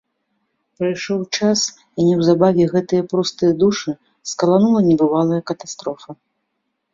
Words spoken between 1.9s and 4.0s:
і неўзабаве гэтыя простыя душы